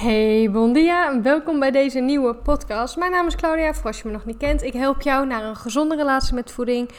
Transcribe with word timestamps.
Hey, 0.00 0.50
bon 0.50 0.72
dia. 0.72 1.20
Welkom 1.20 1.58
bij 1.58 1.70
deze 1.70 1.98
nieuwe 1.98 2.34
podcast. 2.34 2.96
Mijn 2.96 3.10
naam 3.10 3.26
is 3.26 3.36
Claudia, 3.36 3.74
voor 3.74 3.86
als 3.86 3.98
je 3.98 4.06
me 4.06 4.12
nog 4.12 4.24
niet 4.24 4.36
kent. 4.36 4.62
Ik 4.62 4.72
help 4.72 5.00
jou 5.00 5.26
naar 5.26 5.44
een 5.44 5.56
gezonde 5.56 5.96
relatie 5.96 6.34
met 6.34 6.52
voeding. 6.52 6.90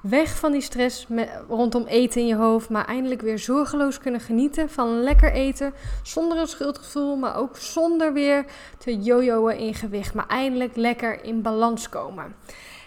Weg 0.00 0.36
van 0.36 0.52
die 0.52 0.60
stress 0.60 1.06
rondom 1.48 1.86
eten 1.86 2.20
in 2.20 2.26
je 2.26 2.34
hoofd, 2.34 2.68
maar 2.68 2.84
eindelijk 2.84 3.20
weer 3.20 3.38
zorgeloos 3.38 3.98
kunnen 3.98 4.20
genieten 4.20 4.70
van 4.70 5.02
lekker 5.02 5.32
eten. 5.32 5.72
Zonder 6.02 6.38
een 6.38 6.46
schuldgevoel, 6.46 7.16
maar 7.16 7.36
ook 7.36 7.56
zonder 7.56 8.12
weer 8.12 8.44
te 8.78 8.98
jojoen 8.98 9.52
in 9.52 9.74
gewicht. 9.74 10.14
Maar 10.14 10.26
eindelijk 10.28 10.76
lekker 10.76 11.24
in 11.24 11.42
balans 11.42 11.88
komen. 11.88 12.34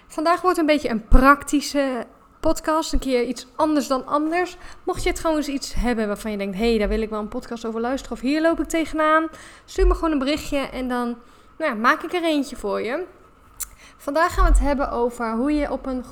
Vandaag 0.08 0.42
wordt 0.42 0.58
een 0.58 0.66
beetje 0.66 0.90
een 0.90 1.08
praktische 1.08 2.06
podcast. 2.50 2.94
Een 2.94 3.00
keer 3.00 3.24
iets 3.24 3.48
anders 3.56 3.88
dan 3.88 4.06
anders. 4.06 4.58
Mocht 4.84 5.04
je 5.04 5.10
het 5.10 5.20
gewoon 5.20 5.38
eens 5.38 5.48
iets 5.48 5.74
hebben 5.74 6.08
waarvan 6.08 6.32
je 6.32 6.38
denkt: 6.38 6.58
hé, 6.58 6.70
hey, 6.70 6.78
daar 6.78 6.88
wil 6.88 7.02
ik 7.02 7.10
wel 7.10 7.20
een 7.20 7.28
podcast 7.28 7.66
over 7.66 7.82
luisteren. 7.82 8.18
Of 8.18 8.24
hier 8.24 8.42
loop 8.42 8.60
ik 8.60 8.68
tegenaan. 8.68 9.28
Stuur 9.66 9.88
me 9.88 9.94
gewoon 9.94 10.12
een 10.12 10.20
berichtje 10.20 10.58
en 10.58 10.88
dan 10.88 11.18
nou 11.58 11.72
ja, 11.72 11.78
maak 11.80 12.04
ik 12.04 12.14
er 12.14 12.24
eentje 12.24 12.56
voor 12.56 12.82
je. 12.82 13.06
Vandaag 13.98 14.34
gaan 14.34 14.44
we 14.44 14.50
het 14.52 14.60
hebben 14.60 14.92
over 14.92 15.36
hoe 15.36 15.54
je 15.54 15.72
op 15.72 15.86
een 15.86 16.04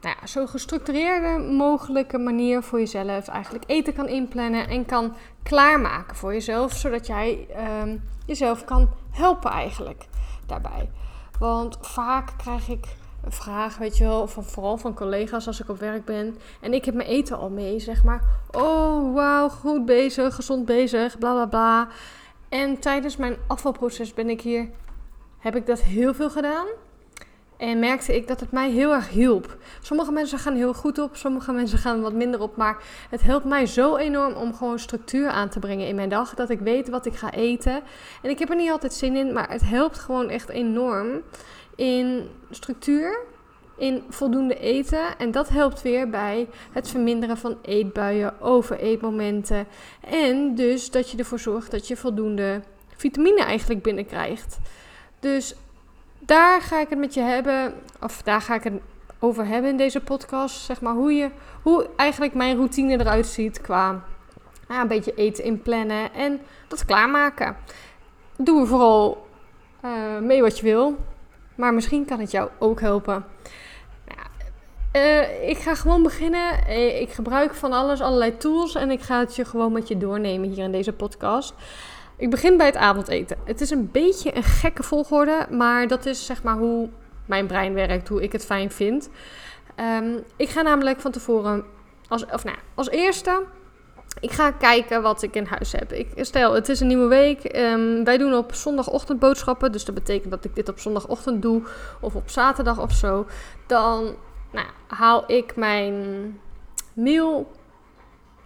nou 0.00 0.16
ja, 0.20 0.26
zo 0.26 0.46
gestructureerde 0.46 1.38
mogelijke 1.52 2.18
manier 2.18 2.62
voor 2.62 2.78
jezelf 2.78 3.28
eigenlijk 3.28 3.64
eten 3.66 3.94
kan 3.94 4.08
inplannen 4.08 4.68
en 4.68 4.86
kan 4.86 5.16
klaarmaken 5.42 6.16
voor 6.16 6.32
jezelf, 6.32 6.72
zodat 6.72 7.06
jij 7.06 7.46
um, 7.82 8.02
jezelf 8.26 8.64
kan 8.64 8.90
helpen 9.10 9.50
eigenlijk 9.50 10.06
daarbij. 10.46 10.90
Want 11.38 11.78
vaak 11.80 12.30
krijg 12.36 12.68
ik 12.68 12.86
vraag, 13.28 13.76
weet 13.78 13.96
je 13.96 14.04
wel, 14.04 14.26
van, 14.26 14.44
vooral 14.44 14.76
van 14.76 14.94
collega's 14.94 15.46
als 15.46 15.60
ik 15.60 15.68
op 15.68 15.78
werk 15.78 16.04
ben. 16.04 16.36
En 16.60 16.72
ik 16.72 16.84
heb 16.84 16.94
mijn 16.94 17.08
eten 17.08 17.38
al 17.38 17.50
mee, 17.50 17.78
zeg 17.78 18.04
maar. 18.04 18.22
Oh, 18.50 19.14
wauw, 19.14 19.48
goed 19.48 19.84
bezig, 19.86 20.34
gezond 20.34 20.64
bezig, 20.64 21.18
bla 21.18 21.32
bla 21.32 21.46
bla. 21.46 21.88
En 22.48 22.78
tijdens 22.78 23.16
mijn 23.16 23.36
afvalproces 23.46 24.14
ben 24.14 24.30
ik 24.30 24.40
hier, 24.40 24.68
heb 25.38 25.56
ik 25.56 25.66
dat 25.66 25.80
heel 25.80 26.14
veel 26.14 26.30
gedaan. 26.30 26.66
En 27.56 27.78
merkte 27.78 28.16
ik 28.16 28.28
dat 28.28 28.40
het 28.40 28.52
mij 28.52 28.70
heel 28.70 28.92
erg 28.92 29.08
hielp. 29.08 29.56
Sommige 29.80 30.12
mensen 30.12 30.38
gaan 30.38 30.54
heel 30.54 30.74
goed 30.74 30.98
op, 30.98 31.16
sommige 31.16 31.52
mensen 31.52 31.78
gaan 31.78 32.00
wat 32.00 32.12
minder 32.12 32.40
op. 32.40 32.56
Maar 32.56 32.82
het 33.10 33.22
helpt 33.22 33.44
mij 33.44 33.66
zo 33.66 33.96
enorm 33.96 34.32
om 34.32 34.54
gewoon 34.54 34.78
structuur 34.78 35.28
aan 35.28 35.48
te 35.48 35.58
brengen 35.58 35.86
in 35.86 35.94
mijn 35.94 36.08
dag. 36.08 36.34
Dat 36.34 36.50
ik 36.50 36.60
weet 36.60 36.88
wat 36.88 37.06
ik 37.06 37.14
ga 37.14 37.32
eten. 37.32 37.82
En 38.22 38.30
ik 38.30 38.38
heb 38.38 38.50
er 38.50 38.56
niet 38.56 38.70
altijd 38.70 38.92
zin 38.92 39.16
in, 39.16 39.32
maar 39.32 39.50
het 39.50 39.68
helpt 39.68 39.98
gewoon 39.98 40.28
echt 40.28 40.48
enorm 40.48 41.22
in 41.76 42.28
structuur, 42.50 43.18
in 43.76 44.02
voldoende 44.08 44.58
eten. 44.58 45.18
En 45.18 45.30
dat 45.30 45.48
helpt 45.48 45.82
weer 45.82 46.10
bij 46.10 46.48
het 46.72 46.88
verminderen 46.88 47.36
van 47.36 47.58
eetbuien, 47.62 48.40
overeetmomenten. 48.40 49.66
En 50.00 50.54
dus 50.54 50.90
dat 50.90 51.10
je 51.10 51.18
ervoor 51.18 51.38
zorgt 51.38 51.70
dat 51.70 51.88
je 51.88 51.96
voldoende 51.96 52.62
vitamine 52.96 53.42
eigenlijk 53.42 53.82
binnenkrijgt. 53.82 54.58
Dus 55.20 55.54
daar 56.18 56.60
ga 56.60 56.80
ik 56.80 56.88
het 56.88 56.98
met 56.98 57.14
je 57.14 57.20
hebben, 57.20 57.74
of 58.00 58.22
daar 58.22 58.40
ga 58.40 58.54
ik 58.54 58.64
het 58.64 58.80
over 59.18 59.46
hebben 59.46 59.70
in 59.70 59.76
deze 59.76 60.00
podcast. 60.00 60.64
Zeg 60.64 60.80
maar 60.80 60.94
hoe, 60.94 61.12
je, 61.12 61.30
hoe 61.62 61.88
eigenlijk 61.96 62.34
mijn 62.34 62.56
routine 62.56 63.00
eruit 63.00 63.26
ziet 63.26 63.60
qua 63.60 64.04
ja, 64.68 64.80
een 64.80 64.88
beetje 64.88 65.14
eten 65.14 65.44
inplannen 65.44 66.12
en 66.12 66.40
dat 66.68 66.84
klaarmaken. 66.84 67.56
Doe 68.36 68.60
er 68.60 68.66
vooral 68.66 69.26
uh, 69.84 70.18
mee 70.20 70.42
wat 70.42 70.58
je 70.58 70.64
wil. 70.64 70.96
Maar 71.54 71.74
misschien 71.74 72.04
kan 72.04 72.20
het 72.20 72.30
jou 72.30 72.50
ook 72.58 72.80
helpen. 72.80 73.24
Uh, 74.96 75.48
ik 75.48 75.58
ga 75.58 75.74
gewoon 75.74 76.02
beginnen. 76.02 76.66
Eh, 76.66 77.00
ik 77.00 77.10
gebruik 77.10 77.54
van 77.54 77.72
alles, 77.72 78.00
allerlei 78.00 78.36
tools. 78.36 78.74
En 78.74 78.90
ik 78.90 79.00
ga 79.00 79.18
het 79.18 79.36
je 79.36 79.44
gewoon 79.44 79.72
met 79.72 79.88
je 79.88 79.96
doornemen 79.96 80.48
hier 80.48 80.64
in 80.64 80.72
deze 80.72 80.92
podcast. 80.92 81.54
Ik 82.16 82.30
begin 82.30 82.56
bij 82.56 82.66
het 82.66 82.76
avondeten. 82.76 83.36
Het 83.44 83.60
is 83.60 83.70
een 83.70 83.90
beetje 83.90 84.36
een 84.36 84.42
gekke 84.42 84.82
volgorde. 84.82 85.46
Maar 85.50 85.88
dat 85.88 86.06
is 86.06 86.26
zeg 86.26 86.42
maar 86.42 86.56
hoe 86.56 86.88
mijn 87.26 87.46
brein 87.46 87.74
werkt. 87.74 88.08
Hoe 88.08 88.22
ik 88.22 88.32
het 88.32 88.44
fijn 88.44 88.70
vind. 88.70 89.08
Um, 90.00 90.24
ik 90.36 90.48
ga 90.48 90.62
namelijk 90.62 91.00
van 91.00 91.10
tevoren. 91.10 91.64
Als, 92.08 92.26
of 92.26 92.44
nou, 92.44 92.56
als 92.74 92.90
eerste 92.90 93.42
ik 94.24 94.32
ga 94.32 94.50
kijken 94.50 95.02
wat 95.02 95.22
ik 95.22 95.34
in 95.34 95.44
huis 95.44 95.72
heb. 95.72 95.92
Ik, 95.92 96.08
stel, 96.16 96.52
het 96.52 96.68
is 96.68 96.80
een 96.80 96.86
nieuwe 96.86 97.06
week. 97.06 97.56
Um, 97.56 98.04
wij 98.04 98.18
doen 98.18 98.34
op 98.34 98.54
zondagochtend 98.54 99.18
boodschappen. 99.18 99.72
Dus 99.72 99.84
dat 99.84 99.94
betekent 99.94 100.30
dat 100.30 100.44
ik 100.44 100.54
dit 100.54 100.68
op 100.68 100.78
zondagochtend 100.78 101.42
doe. 101.42 101.62
Of 102.00 102.14
op 102.14 102.30
zaterdag 102.30 102.80
of 102.80 102.92
zo. 102.92 103.26
Dan 103.66 104.14
nou, 104.52 104.66
haal 104.86 105.24
ik 105.26 105.56
mijn 105.56 105.94
meal 106.92 107.50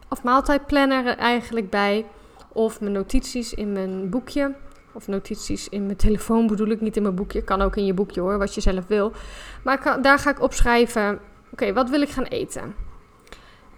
of 0.08 0.22
maaltijdplanner 0.22 1.16
eigenlijk 1.16 1.70
bij. 1.70 2.06
Of 2.52 2.80
mijn 2.80 2.92
notities 2.92 3.54
in 3.54 3.72
mijn 3.72 4.10
boekje. 4.10 4.54
Of 4.92 5.08
notities 5.08 5.68
in 5.68 5.84
mijn 5.84 5.96
telefoon 5.96 6.46
bedoel 6.46 6.68
ik, 6.68 6.80
niet 6.80 6.96
in 6.96 7.02
mijn 7.02 7.14
boekje. 7.14 7.42
Kan 7.42 7.62
ook 7.62 7.76
in 7.76 7.86
je 7.86 7.94
boekje 7.94 8.20
hoor, 8.20 8.38
wat 8.38 8.54
je 8.54 8.60
zelf 8.60 8.86
wil. 8.86 9.12
Maar 9.64 9.98
daar 10.02 10.18
ga 10.18 10.30
ik 10.30 10.42
opschrijven, 10.42 11.20
oké, 11.52 11.72
wat 11.72 11.90
wil 11.90 12.00
ik 12.00 12.10
gaan 12.10 12.24
eten? 12.24 12.87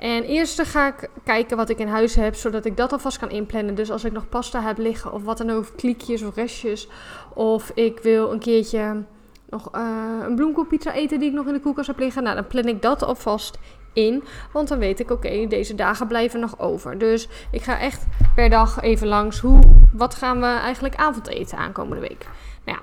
En 0.01 0.25
eerst 0.25 0.63
ga 0.63 0.87
ik 0.87 1.11
kijken 1.25 1.57
wat 1.57 1.69
ik 1.69 1.79
in 1.79 1.89
huis 1.89 2.15
heb, 2.15 2.35
zodat 2.35 2.65
ik 2.65 2.77
dat 2.77 2.93
alvast 2.93 3.19
kan 3.19 3.31
inplannen. 3.31 3.75
Dus 3.75 3.91
als 3.91 4.05
ik 4.05 4.13
nog 4.13 4.29
pasta 4.29 4.63
heb 4.63 4.79
liggen 4.79 5.13
of 5.13 5.23
wat 5.23 5.39
dan 5.39 5.51
ook, 5.51 5.67
kliekjes 5.77 6.23
of 6.23 6.35
restjes. 6.35 6.89
Of 7.35 7.71
ik 7.75 7.99
wil 8.03 8.33
een 8.33 8.39
keertje 8.39 9.03
nog 9.51 9.77
uh, 9.77 9.83
een 10.23 10.35
bloemkoolpizza 10.35 10.93
eten 10.93 11.19
die 11.19 11.29
ik 11.29 11.35
nog 11.35 11.47
in 11.47 11.53
de 11.53 11.61
koelkast 11.61 11.87
heb 11.87 11.99
liggen. 11.99 12.23
Nou, 12.23 12.35
dan 12.35 12.47
plan 12.47 12.65
ik 12.65 12.83
dat 12.83 13.03
alvast 13.03 13.59
in. 13.93 14.25
Want 14.53 14.69
dan 14.69 14.79
weet 14.79 15.01
ik, 15.01 15.11
oké, 15.11 15.47
deze 15.47 15.75
dagen 15.75 16.07
blijven 16.07 16.41
nog 16.41 16.59
over. 16.59 16.99
Dus 16.99 17.29
ik 17.51 17.63
ga 17.63 17.79
echt 17.79 18.07
per 18.35 18.51
dag 18.51 18.81
even 18.81 19.07
langs 19.07 19.41
hoe, 19.41 19.59
wat 19.93 20.15
gaan 20.15 20.41
we 20.41 20.47
eigenlijk 20.47 20.95
avondeten 20.95 21.59
aankomende 21.59 22.09
week. 22.09 22.27
Nou 22.65 22.79
ja, 22.79 22.83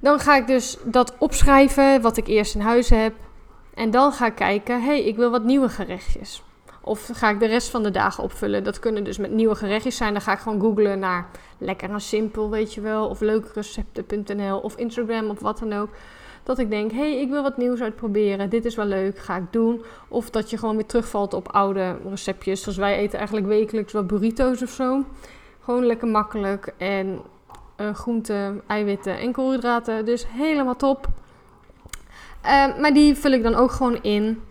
dan 0.00 0.18
ga 0.18 0.36
ik 0.36 0.46
dus 0.46 0.78
dat 0.84 1.14
opschrijven 1.18 2.00
wat 2.00 2.16
ik 2.16 2.26
eerst 2.26 2.54
in 2.54 2.60
huis 2.60 2.88
heb. 2.88 3.14
En 3.74 3.90
dan 3.90 4.12
ga 4.12 4.26
ik 4.26 4.34
kijken, 4.34 4.82
hey, 4.82 5.04
ik 5.04 5.16
wil 5.16 5.30
wat 5.30 5.44
nieuwe 5.44 5.68
gerechtjes. 5.68 6.42
Of 6.82 7.10
ga 7.12 7.30
ik 7.30 7.40
de 7.40 7.46
rest 7.46 7.68
van 7.68 7.82
de 7.82 7.90
dagen 7.90 8.24
opvullen. 8.24 8.64
Dat 8.64 8.78
kunnen 8.78 9.04
dus 9.04 9.18
met 9.18 9.32
nieuwe 9.32 9.54
gerechtjes 9.54 9.96
zijn. 9.96 10.12
Dan 10.12 10.22
ga 10.22 10.32
ik 10.32 10.38
gewoon 10.38 10.60
googlen 10.60 10.98
naar 10.98 11.26
lekker 11.58 11.90
en 11.90 12.00
simpel, 12.00 12.50
weet 12.50 12.74
je 12.74 12.80
wel. 12.80 13.08
Of 13.08 13.20
leukerecepten.nl 13.20 14.58
of 14.58 14.76
Instagram 14.76 15.30
of 15.30 15.40
wat 15.40 15.58
dan 15.58 15.72
ook. 15.72 15.88
Dat 16.42 16.58
ik 16.58 16.70
denk, 16.70 16.92
hey, 16.92 17.20
ik 17.20 17.28
wil 17.28 17.42
wat 17.42 17.56
nieuws 17.56 17.80
uitproberen. 17.80 18.50
Dit 18.50 18.64
is 18.64 18.74
wel 18.74 18.86
leuk, 18.86 19.18
ga 19.18 19.36
ik 19.36 19.52
doen. 19.52 19.84
Of 20.08 20.30
dat 20.30 20.50
je 20.50 20.58
gewoon 20.58 20.76
weer 20.76 20.86
terugvalt 20.86 21.34
op 21.34 21.48
oude 21.48 21.96
receptjes. 22.08 22.62
Zoals 22.62 22.78
wij 22.78 22.96
eten 22.96 23.18
eigenlijk 23.18 23.46
wekelijks 23.46 23.92
wat 23.92 24.06
burrito's 24.06 24.62
of 24.62 24.70
zo. 24.70 25.04
Gewoon 25.60 25.86
lekker 25.86 26.08
makkelijk. 26.08 26.74
En 26.76 27.20
uh, 27.80 27.94
groenten, 27.94 28.62
eiwitten 28.66 29.18
en 29.18 29.32
koolhydraten. 29.32 30.04
Dus 30.04 30.26
helemaal 30.28 30.76
top. 30.76 31.08
Uh, 32.44 32.78
maar 32.78 32.92
die 32.92 33.14
vul 33.14 33.32
ik 33.32 33.42
dan 33.42 33.54
ook 33.54 33.70
gewoon 33.70 34.02
in. 34.02 34.42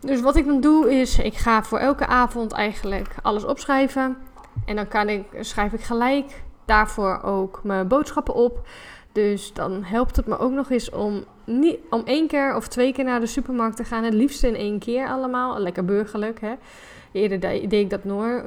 Dus 0.00 0.20
wat 0.20 0.36
ik 0.36 0.46
dan 0.46 0.60
doe 0.60 1.00
is, 1.00 1.18
ik 1.18 1.34
ga 1.34 1.62
voor 1.62 1.78
elke 1.78 2.06
avond 2.06 2.52
eigenlijk 2.52 3.14
alles 3.22 3.44
opschrijven. 3.44 4.16
En 4.64 4.76
dan 4.76 4.88
kan 4.88 5.08
ik, 5.08 5.24
schrijf 5.40 5.72
ik 5.72 5.80
gelijk 5.80 6.42
daarvoor 6.64 7.20
ook 7.22 7.60
mijn 7.62 7.88
boodschappen 7.88 8.34
op. 8.34 8.66
Dus 9.12 9.52
dan 9.52 9.84
helpt 9.84 10.16
het 10.16 10.26
me 10.26 10.38
ook 10.38 10.52
nog 10.52 10.70
eens 10.70 10.90
om, 10.90 11.24
niet, 11.44 11.78
om 11.90 12.02
één 12.04 12.26
keer 12.26 12.56
of 12.56 12.68
twee 12.68 12.92
keer 12.92 13.04
naar 13.04 13.20
de 13.20 13.26
supermarkt 13.26 13.76
te 13.76 13.84
gaan. 13.84 14.04
Het 14.04 14.14
liefst 14.14 14.42
in 14.42 14.54
één 14.54 14.78
keer 14.78 15.08
allemaal. 15.08 15.58
Lekker 15.58 15.84
burgerlijk, 15.84 16.40
hè. 16.40 16.54
Eerder 17.12 17.40
deed 17.40 17.72
ik 17.72 17.90
dat 17.90 18.04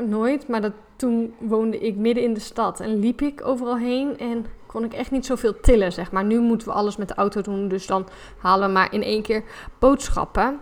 nooit. 0.07 0.47
Maar 0.47 0.61
dat, 0.61 0.73
toen 0.95 1.33
woonde 1.39 1.79
ik 1.79 1.95
midden 1.95 2.23
in 2.23 2.33
de 2.33 2.39
stad 2.39 2.79
en 2.79 2.99
liep 2.99 3.21
ik 3.21 3.45
overal 3.45 3.77
heen. 3.77 4.17
En 4.17 4.45
kon 4.71 4.83
ik 4.83 4.93
echt 4.93 5.11
niet 5.11 5.25
zoveel 5.25 5.59
tillen, 5.59 5.91
zeg 5.91 6.11
maar. 6.11 6.23
Nu 6.23 6.39
moeten 6.39 6.67
we 6.67 6.73
alles 6.73 6.97
met 6.97 7.07
de 7.07 7.13
auto 7.13 7.41
doen. 7.41 7.67
Dus 7.67 7.85
dan 7.87 8.07
halen 8.37 8.67
we 8.67 8.73
maar 8.73 8.93
in 8.93 9.03
één 9.03 9.21
keer 9.21 9.43
boodschappen. 9.79 10.59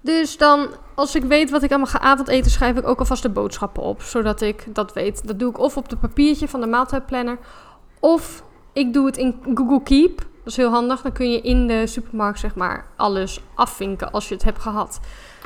Dus 0.00 0.36
dan, 0.36 0.68
als 0.94 1.14
ik 1.14 1.22
weet 1.22 1.50
wat 1.50 1.62
ik 1.62 1.70
allemaal 1.70 1.88
ga 1.88 2.00
avondeten, 2.00 2.50
schrijf 2.50 2.76
ik 2.76 2.86
ook 2.86 2.98
alvast 2.98 3.22
de 3.22 3.28
boodschappen 3.28 3.82
op. 3.82 4.02
Zodat 4.02 4.40
ik 4.40 4.74
dat 4.74 4.92
weet. 4.92 5.26
Dat 5.26 5.38
doe 5.38 5.50
ik 5.50 5.58
of 5.58 5.76
op 5.76 5.88
de 5.88 5.96
papiertje 5.96 6.48
van 6.48 6.60
de 6.60 6.66
maaltijdplanner. 6.66 7.38
Of 8.00 8.42
ik 8.72 8.92
doe 8.92 9.06
het 9.06 9.16
in 9.16 9.40
Google 9.54 9.82
Keep. 9.82 10.16
Dat 10.16 10.52
is 10.52 10.56
heel 10.56 10.70
handig. 10.70 11.02
Dan 11.02 11.12
kun 11.12 11.30
je 11.30 11.40
in 11.40 11.66
de 11.66 11.86
supermarkt, 11.86 12.38
zeg 12.38 12.54
maar, 12.54 12.86
alles 12.96 13.40
afvinken 13.54 14.12
als 14.12 14.28
je 14.28 14.34
het 14.34 14.44
hebt 14.44 14.60
gehad. 14.60 15.00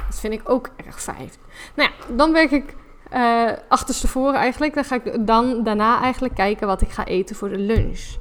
Dat 0.06 0.20
vind 0.20 0.32
ik 0.32 0.48
ook 0.48 0.70
erg 0.86 1.02
fijn. 1.02 1.30
Nou 1.74 1.90
ja, 1.90 2.14
dan 2.14 2.32
werk 2.32 2.50
ik 2.50 2.76
uh, 3.14 3.50
achterstevoren 3.68 4.34
eigenlijk. 4.34 4.74
Dan 4.74 4.84
ga 4.84 4.94
ik 4.94 5.26
dan 5.26 5.62
daarna 5.62 6.00
eigenlijk 6.00 6.34
kijken 6.34 6.66
wat 6.66 6.80
ik 6.80 6.90
ga 6.90 7.04
eten 7.04 7.36
voor 7.36 7.48
de 7.48 7.58
lunch. 7.58 8.16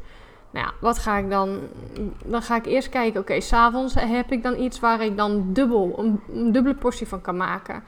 Nou 0.52 0.66
ja, 0.66 0.74
wat 0.80 0.98
ga 0.98 1.18
ik 1.18 1.30
dan? 1.30 1.60
Dan 2.26 2.42
ga 2.42 2.56
ik 2.56 2.66
eerst 2.66 2.90
kijken, 2.90 3.22
oké, 3.22 3.40
s'avonds 3.40 3.94
heb 3.94 4.32
ik 4.32 4.44
dan 4.44 4.60
iets 4.60 4.80
waar 4.80 5.02
ik 5.02 5.18
dan 5.18 5.54
dubbel, 5.54 5.94
een, 5.98 6.52
dubbele 6.52 6.76
portie 6.76 7.08
van 7.08 7.22
kan 7.22 7.38
maken. 7.38 7.84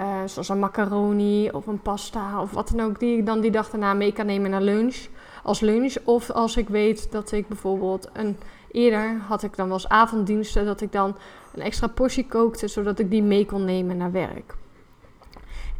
Uh, 0.00 0.06
zoals 0.24 0.48
een 0.48 0.58
macaroni 0.58 1.50
of 1.50 1.66
een 1.66 1.80
pasta 1.80 2.40
of 2.42 2.50
wat 2.50 2.72
dan 2.74 2.86
ook, 2.86 3.00
die 3.00 3.18
ik 3.18 3.26
dan 3.26 3.40
die 3.40 3.50
dag 3.50 3.70
daarna 3.70 3.94
mee 3.94 4.12
kan 4.12 4.26
nemen 4.26 4.50
naar 4.50 4.62
lunch. 4.62 5.06
Als 5.42 5.60
lunch. 5.60 5.96
Of 6.04 6.30
als 6.30 6.56
ik 6.56 6.68
weet 6.68 7.12
dat 7.12 7.32
ik 7.32 7.48
bijvoorbeeld 7.48 8.08
een. 8.12 8.36
Eerder 8.72 9.16
had 9.28 9.42
ik 9.42 9.56
dan 9.56 9.66
wel 9.66 9.76
eens 9.76 9.88
avonddiensten 9.88 10.64
dat 10.64 10.80
ik 10.80 10.92
dan 10.92 11.16
een 11.54 11.62
extra 11.62 11.86
portie 11.86 12.26
kookte, 12.26 12.68
zodat 12.68 12.98
ik 12.98 13.10
die 13.10 13.22
mee 13.22 13.46
kon 13.46 13.64
nemen 13.64 13.96
naar 13.96 14.12
werk. 14.12 14.54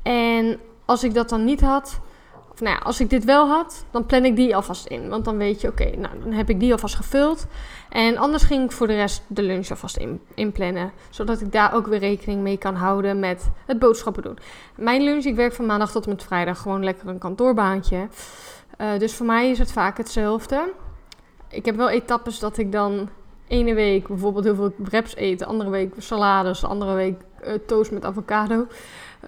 En 0.03 0.61
als 0.85 1.05
ik 1.05 1.15
dat 1.15 1.29
dan 1.29 1.45
niet 1.45 1.61
had, 1.61 2.01
nou 2.61 2.75
ja, 2.75 2.81
als 2.81 3.01
ik 3.01 3.11
dit 3.11 3.25
wel 3.25 3.49
had, 3.49 3.85
dan 3.91 4.07
plan 4.07 4.25
ik 4.25 4.37
die 4.37 4.57
alvast 4.57 4.87
in. 4.87 5.09
Want 5.09 5.25
dan 5.25 5.37
weet 5.37 5.61
je, 5.61 5.69
oké, 5.69 5.97
nou 5.97 6.21
dan 6.23 6.33
heb 6.33 6.51
ik 6.51 6.61
die 6.61 6.73
alvast 6.73 6.95
gevuld. 6.95 7.47
En 7.89 8.17
anders 8.17 8.43
ging 8.43 8.65
ik 8.65 8.73
voor 8.73 8.87
de 8.87 8.95
rest 8.95 9.23
de 9.27 9.43
lunch 9.43 9.71
alvast 9.71 9.97
in, 9.97 10.21
inplannen. 10.35 10.93
Zodat 11.11 11.41
ik 11.41 11.53
daar 11.53 11.75
ook 11.75 11.87
weer 11.87 11.99
rekening 11.99 12.43
mee 12.43 12.57
kan 12.57 12.75
houden 12.75 13.19
met 13.19 13.51
het 13.67 13.79
boodschappen 13.79 14.23
doen. 14.23 14.39
Mijn 14.77 15.03
lunch, 15.03 15.25
ik 15.25 15.35
werk 15.35 15.53
van 15.53 15.67
maandag 15.67 15.91
tot 15.91 16.05
en 16.05 16.11
met 16.11 16.23
vrijdag 16.23 16.59
gewoon 16.59 16.85
lekker 16.85 17.09
een 17.09 17.19
kantoorbaantje. 17.19 18.09
Uh, 18.81 18.99
dus 18.99 19.15
voor 19.15 19.27
mij 19.27 19.51
is 19.51 19.59
het 19.59 19.73
vaak 19.73 19.97
hetzelfde. 19.97 20.73
Ik 21.49 21.65
heb 21.65 21.77
wel 21.77 21.91
etappes 21.91 22.39
dat 22.39 22.59
ik 22.59 22.73
dan 22.73 23.09
ene 23.49 23.75
week 23.75 24.09
bijvoorbeeld 24.09 24.45
heel 24.45 24.55
veel 24.55 24.73
wraps 24.77 25.17
eet. 25.17 25.39
De 25.39 25.47
andere 25.47 25.71
week 25.71 25.95
salades. 25.99 26.61
De 26.61 26.67
andere 26.67 26.93
week 26.93 27.21
uh, 27.45 27.53
toast 27.67 27.91
met 27.91 28.05
avocado. 28.05 28.67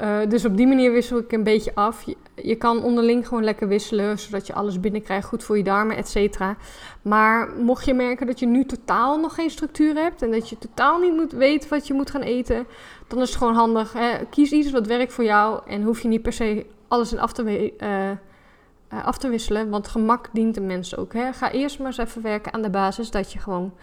Uh, 0.01 0.19
dus 0.29 0.45
op 0.45 0.57
die 0.57 0.67
manier 0.67 0.93
wissel 0.93 1.19
ik 1.19 1.33
een 1.33 1.43
beetje 1.43 1.75
af. 1.75 2.07
Je, 2.35 2.55
kan 2.55 2.83
onderling 2.83 3.29
gewoon 3.29 3.45
lekker 3.45 3.69
wisselen, 3.69 4.19
zodat 4.19 4.47
je 4.47 4.53
alles 4.53 4.81
binnenkrijgt, 4.81 5.29
goed 5.29 5.45
voor 5.45 5.57
je 5.57 5.65
darmen, 5.65 5.97
et 5.97 6.09
cetera. 6.09 6.57
Maar 7.03 7.49
mocht 7.59 7.85
je 7.85 7.95
merken 7.95 8.27
dat 8.27 8.39
je 8.39 8.47
nu 8.47 8.65
totaal 8.65 9.21
nog 9.21 9.35
geen 9.35 9.51
structuur 9.51 9.95
hebt 9.95 10.23
en 10.23 10.31
dat 10.31 10.49
je 10.49 10.59
totaal 10.59 10.99
niet 10.99 11.15
moet 11.15 11.33
weten 11.33 11.71
wat 11.71 11.87
je 11.87 11.95
moet 11.95 12.11
gaan 12.11 12.23
eten, 12.23 12.67
dan 13.09 13.21
is 13.21 13.29
het 13.29 13.39
gewoon 13.39 13.55
handig. 13.55 13.93
Hè? 13.93 14.25
Kies 14.31 14.53
iets 14.53 14.71
wat 14.71 14.87
werkt 14.87 15.13
voor 15.13 15.25
jou 15.25 15.61
en 15.67 15.83
hoef 15.83 16.01
je 16.03 16.09
niet 16.09 16.23
per 16.23 16.33
se 16.33 16.67
alles 16.89 17.13
in 17.13 17.21
af 17.21 17.33
te, 17.33 17.73
uh, 17.83 19.05
af 19.05 19.19
te 19.19 19.29
wisselen, 19.29 19.71
want 19.71 19.89
gemak 19.89 20.29
dient 20.33 20.55
de 20.55 20.61
mens 20.61 20.97
ook. 20.97 21.13
Hè? 21.13 21.33
Ga 21.33 21.51
eerst 21.51 21.79
maar 21.79 21.87
eens 21.87 21.99
even 21.99 22.23
werken 22.23 22.53
aan 22.53 22.63
de 22.63 22.71
basis 22.71 23.11
dat 23.11 23.33
je 23.33 23.39
gewoon 23.39 23.75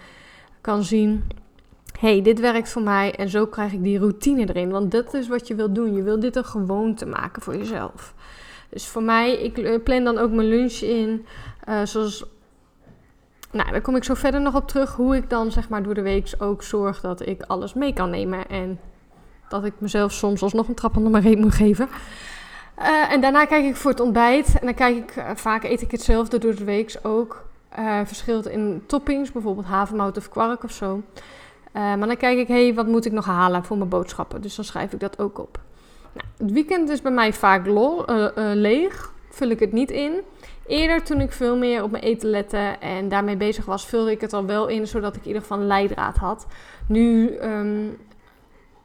kan 0.60 0.82
zien 0.82 1.24
hey, 2.00 2.22
dit 2.22 2.40
werkt 2.40 2.68
voor 2.68 2.82
mij 2.82 3.14
en 3.14 3.28
zo 3.28 3.46
krijg 3.46 3.72
ik 3.72 3.82
die 3.82 3.98
routine 3.98 4.48
erin. 4.48 4.70
Want 4.70 4.90
dat 4.90 5.14
is 5.14 5.28
wat 5.28 5.48
je 5.48 5.54
wil 5.54 5.72
doen. 5.72 5.94
Je 5.94 6.02
wil 6.02 6.20
dit 6.20 6.36
een 6.36 6.44
gewoonte 6.44 7.06
maken 7.06 7.42
voor 7.42 7.56
jezelf. 7.56 8.14
Dus 8.68 8.86
voor 8.86 9.02
mij, 9.02 9.32
ik 9.32 9.58
eh, 9.58 9.82
plan 9.82 10.04
dan 10.04 10.18
ook 10.18 10.30
mijn 10.30 10.48
lunch 10.48 10.72
in. 10.72 11.26
Uh, 11.68 11.82
zoals, 11.84 12.24
nou, 13.50 13.70
daar 13.70 13.80
kom 13.80 13.96
ik 13.96 14.04
zo 14.04 14.14
verder 14.14 14.40
nog 14.40 14.54
op 14.54 14.68
terug. 14.68 14.94
Hoe 14.94 15.16
ik 15.16 15.30
dan 15.30 15.52
zeg 15.52 15.68
maar 15.68 15.82
door 15.82 15.94
de 15.94 16.02
week 16.02 16.32
ook 16.38 16.62
zorg 16.62 17.00
dat 17.00 17.26
ik 17.26 17.42
alles 17.42 17.74
mee 17.74 17.92
kan 17.92 18.10
nemen. 18.10 18.48
En 18.48 18.80
dat 19.48 19.64
ik 19.64 19.72
mezelf 19.78 20.12
soms 20.12 20.42
alsnog 20.42 20.68
een 20.68 20.74
trap 20.74 20.96
onder 20.96 21.10
mijn 21.10 21.24
reet 21.24 21.38
moet 21.38 21.54
geven. 21.54 21.88
Uh, 22.78 23.12
en 23.12 23.20
daarna 23.20 23.44
kijk 23.44 23.64
ik 23.64 23.76
voor 23.76 23.90
het 23.90 24.00
ontbijt. 24.00 24.58
En 24.60 24.66
dan 24.66 24.74
kijk 24.74 24.96
ik, 24.96 25.24
vaak 25.34 25.64
eet 25.64 25.82
ik 25.82 25.90
hetzelfde 25.90 26.38
door 26.38 26.54
de 26.54 26.64
week 26.64 26.98
ook. 27.02 27.44
verschilt 28.04 28.46
in 28.46 28.82
toppings, 28.86 29.32
bijvoorbeeld 29.32 29.66
havermout 29.66 30.16
of 30.16 30.28
kwark 30.28 30.64
of 30.64 30.72
zo. 30.72 31.02
Uh, 31.76 31.82
maar 31.82 32.06
dan 32.06 32.16
kijk 32.16 32.38
ik, 32.38 32.48
hé, 32.48 32.64
hey, 32.64 32.74
wat 32.74 32.86
moet 32.86 33.04
ik 33.04 33.12
nog 33.12 33.24
halen 33.24 33.64
voor 33.64 33.76
mijn 33.76 33.88
boodschappen? 33.88 34.40
Dus 34.40 34.54
dan 34.54 34.64
schrijf 34.64 34.92
ik 34.92 35.00
dat 35.00 35.18
ook 35.18 35.38
op. 35.38 35.60
Nou, 36.12 36.26
het 36.36 36.52
weekend 36.52 36.88
is 36.88 37.02
bij 37.02 37.12
mij 37.12 37.32
vaak 37.32 37.66
uh, 37.66 37.74
uh, 37.76 38.28
leeg. 38.34 39.12
Vul 39.30 39.48
ik 39.48 39.60
het 39.60 39.72
niet 39.72 39.90
in. 39.90 40.12
Eerder, 40.66 41.02
toen 41.02 41.20
ik 41.20 41.32
veel 41.32 41.56
meer 41.56 41.82
op 41.82 41.90
mijn 41.90 42.02
eten 42.02 42.30
lette 42.30 42.76
en 42.80 43.08
daarmee 43.08 43.36
bezig 43.36 43.64
was, 43.64 43.86
vulde 43.86 44.10
ik 44.10 44.20
het 44.20 44.32
al 44.32 44.46
wel 44.46 44.66
in, 44.68 44.86
zodat 44.86 45.16
ik 45.16 45.20
in 45.20 45.26
ieder 45.26 45.42
geval 45.42 45.58
een 45.58 45.66
leidraad 45.66 46.16
had. 46.16 46.46
Nu, 46.86 47.38
um, 47.42 47.96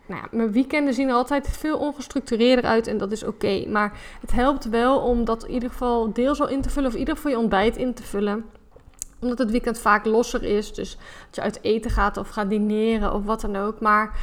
nou 0.05 0.21
ja, 0.21 0.27
mijn 0.31 0.51
weekenden 0.51 0.93
zien 0.93 1.07
er 1.07 1.13
altijd 1.13 1.47
veel 1.47 1.77
ongestructureerder 1.77 2.65
uit 2.65 2.87
en 2.87 2.97
dat 2.97 3.11
is 3.11 3.23
oké. 3.23 3.65
Maar 3.67 3.99
het 4.21 4.31
helpt 4.31 4.69
wel 4.69 4.99
om 4.99 5.25
dat 5.25 5.43
in 5.43 5.53
ieder 5.53 5.69
geval 5.69 6.13
deels 6.13 6.41
al 6.41 6.49
in 6.49 6.61
te 6.61 6.69
vullen 6.69 6.87
of 6.87 6.93
in 6.93 6.99
ieder 6.99 7.15
geval 7.15 7.31
je 7.31 7.37
ontbijt 7.37 7.77
in 7.77 7.93
te 7.93 8.03
vullen 8.03 8.45
omdat 9.19 9.37
het 9.37 9.51
weekend 9.51 9.79
vaak 9.79 10.05
losser 10.05 10.43
is. 10.43 10.73
Dus 10.73 10.97
dat 11.25 11.35
je 11.35 11.41
uit 11.41 11.59
eten 11.61 11.91
gaat 11.91 12.17
of 12.17 12.29
gaat 12.29 12.49
dineren 12.49 13.13
of 13.13 13.25
wat 13.25 13.41
dan 13.41 13.55
ook. 13.55 13.79
Maar 13.79 14.19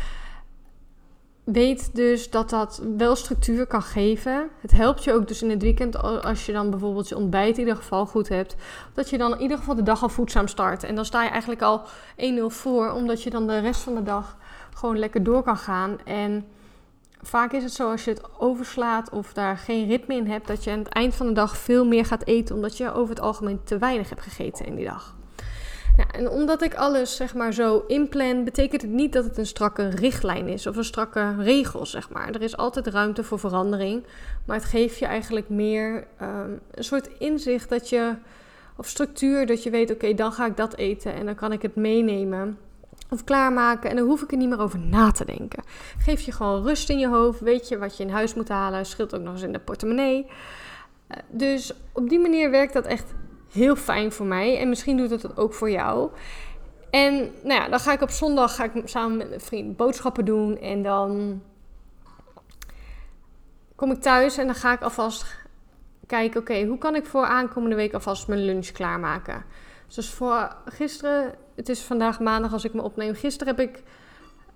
weet 1.45 1.95
dus 1.95 2.31
dat 2.31 2.51
dat 2.51 2.83
wel 2.97 3.17
structuur 3.17 3.67
kan 3.67 3.83
geven. 3.83 4.49
Het 4.61 4.71
helpt 4.71 5.05
je 5.05 5.13
ook 5.13 5.29
dus 5.29 5.43
in 5.43 5.51
het 5.51 5.63
weekend 5.63 6.03
als 6.03 6.47
je 6.47 6.53
dan 6.53 6.71
bijvoorbeeld 6.71 7.09
je 7.09 7.17
ontbijt 7.17 7.55
in 7.55 7.61
ieder 7.61 7.77
geval 7.77 8.07
goed 8.07 8.29
hebt. 8.29 8.57
Dat 8.95 9.11
je 9.11 9.19
dan 9.19 9.33
in 9.33 9.41
ieder 9.41 9.59
geval 9.59 9.75
de 9.75 9.83
dag 9.83 10.03
al 10.03 10.09
voedzaam 10.09 10.49
start. 10.49 10.85
En 10.85 10.95
dan 10.95 11.05
sta 11.05 11.23
je 11.23 11.31
eigenlijk 11.31 11.63
al 11.63 11.83
1-0 12.17 12.47
voor, 12.47 12.91
omdat 12.91 13.23
je 13.23 13.31
dan 13.31 13.47
de 13.47 13.59
rest 13.59 13.81
van 13.81 13.95
de 13.95 14.03
dag 14.03 14.37
gewoon 14.75 14.99
lekker 14.99 15.23
door 15.23 15.43
kan 15.43 15.57
gaan. 15.57 15.99
En 16.05 16.47
vaak 17.23 17.53
is 17.53 17.63
het 17.63 17.73
zo 17.73 17.91
als 17.91 18.05
je 18.05 18.11
het 18.11 18.23
overslaat 18.39 19.11
of 19.11 19.33
daar 19.33 19.57
geen 19.57 19.89
ritme 19.89 20.15
in 20.15 20.27
hebt, 20.27 20.47
dat 20.47 20.65
je 20.65 20.71
aan 20.71 20.79
het 20.79 20.89
eind 20.89 21.15
van 21.15 21.27
de 21.27 21.33
dag 21.33 21.57
veel 21.57 21.87
meer 21.87 22.05
gaat 22.05 22.27
eten, 22.27 22.55
omdat 22.55 22.77
je 22.77 22.93
over 22.93 23.15
het 23.15 23.25
algemeen 23.25 23.61
te 23.65 23.79
weinig 23.79 24.09
hebt 24.09 24.23
gegeten 24.23 24.67
in 24.67 24.75
die 24.75 24.85
dag. 24.85 25.15
En 26.11 26.29
omdat 26.29 26.63
ik 26.63 26.75
alles 26.75 27.17
zeg 27.17 27.35
maar 27.35 27.53
zo 27.53 27.85
inplan, 27.87 28.45
betekent 28.45 28.83
het 28.83 28.91
niet 28.91 29.13
dat 29.13 29.25
het 29.25 29.39
een 29.39 29.47
strakke 29.47 29.89
richtlijn 29.89 30.49
is 30.49 30.67
of 30.67 30.77
een 30.77 30.85
strakke 30.85 31.35
regel, 31.39 31.87
zeg 31.87 32.11
maar. 32.11 32.29
Er 32.29 32.43
is 32.43 32.57
altijd 32.57 32.87
ruimte 32.87 33.25
voor 33.25 33.39
verandering, 33.39 34.05
maar 34.45 34.57
het 34.57 34.65
geeft 34.65 34.99
je 34.99 35.07
eigenlijk 35.07 35.49
meer 35.49 36.07
um, 36.23 36.61
een 36.71 36.85
soort 36.85 37.09
inzicht 37.19 37.69
dat 37.69 37.89
je, 37.89 38.15
of 38.77 38.89
structuur, 38.89 39.47
dat 39.47 39.63
je 39.63 39.71
weet, 39.71 39.91
oké, 39.91 40.15
dan 40.15 40.33
ga 40.33 40.47
ik 40.47 40.57
dat 40.57 40.77
eten 40.77 41.15
en 41.15 41.27
dan 41.27 41.35
kan 41.35 41.53
ik 41.53 41.63
het 41.63 41.77
meenemen 41.77 42.59
of 43.13 43.25
klaarmaken. 43.25 43.91
En 43.91 43.97
dan 43.97 44.07
hoef 44.07 44.23
ik 44.23 44.31
er 44.31 44.37
niet 44.37 44.49
meer 44.49 44.61
over 44.61 44.79
na 44.79 45.11
te 45.11 45.25
denken. 45.25 45.63
Geef 45.99 46.21
je 46.21 46.33
gewoon 46.33 46.63
rust 46.63 46.91
in 46.91 46.99
je 46.99 47.09
hoofd. 47.09 47.41
Weet 47.41 47.69
je 47.69 47.79
wat 47.79 47.97
je 47.97 48.03
in 48.03 48.11
huis 48.11 48.35
moet 48.35 48.49
halen. 48.49 48.87
Scheelt 48.87 49.15
ook 49.15 49.23
nog 49.23 49.33
eens 49.33 49.43
in 49.43 49.53
de 49.53 49.59
portemonnee. 49.59 50.27
Eh, 51.07 51.19
dus 51.29 51.73
op 51.93 52.09
die 52.09 52.21
manier 52.21 52.51
werkt 52.51 52.73
dat 52.73 52.87
echt 52.87 53.15
heel 53.53 53.77
fijn 53.77 54.13
voor 54.13 54.27
mij. 54.27 54.59
En 54.59 54.69
misschien 54.69 54.97
doet 54.97 55.11
het 55.11 55.37
ook 55.37 55.55
voor 55.55 55.71
jou. 55.71 56.11
En 56.91 57.15
nou 57.43 57.61
ja, 57.61 57.69
dan 57.69 57.81
ga 57.81 57.93
ik 57.93 58.03
op 58.03 58.11
zondag 58.11 58.55
ga 58.55 58.65
ik 58.65 58.83
samen 58.85 59.17
met 59.17 59.29
mijn 59.29 59.41
vriend 59.41 59.77
boodschappen 59.77 60.25
doen. 60.25 60.59
En 60.59 60.83
dan 60.83 61.43
kom 63.75 63.91
ik 63.91 64.01
thuis 64.01 64.37
en 64.37 64.47
dan 64.47 64.55
ga 64.55 64.73
ik 64.73 64.83
alvast 64.83 65.25
kijken... 66.07 66.41
oké, 66.41 66.65
hoe 66.65 66.79
kan 66.79 66.95
ik 66.95 67.07
voor 67.07 67.25
aankomende 67.25 67.77
week 67.77 67.95
alvast 67.95 68.29
mijn 68.29 68.45
lunch 68.45 68.67
klaarmaken? 68.67 69.45
Dus 69.95 70.11
voor 70.11 70.57
gisteren 70.65 71.35
het 71.63 71.71
is 71.77 71.83
vandaag 71.83 72.21
maandag 72.21 72.53
als 72.53 72.65
ik 72.65 72.75
me 72.75 72.83
opneem. 72.83 73.15
Gisteren 73.15 73.57
heb 73.57 73.69
ik 73.69 73.83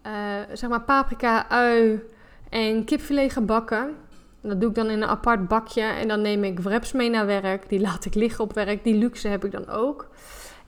uh, 0.06 0.12
zeg 0.52 0.70
maar 0.70 0.80
paprika, 0.80 1.48
ui 1.48 2.02
en 2.48 2.84
kipfilet 2.84 3.32
gebakken. 3.32 3.96
Dat 4.40 4.60
doe 4.60 4.68
ik 4.68 4.74
dan 4.74 4.90
in 4.90 5.02
een 5.02 5.08
apart 5.08 5.48
bakje. 5.48 5.82
En 5.82 6.08
dan 6.08 6.20
neem 6.20 6.44
ik 6.44 6.60
wraps 6.60 6.92
mee 6.92 7.10
naar 7.10 7.26
werk. 7.26 7.68
Die 7.68 7.80
laat 7.80 8.04
ik 8.04 8.14
liggen 8.14 8.44
op 8.44 8.52
werk. 8.52 8.84
Die 8.84 8.94
luxe 8.94 9.28
heb 9.28 9.44
ik 9.44 9.52
dan 9.52 9.68
ook. 9.68 10.08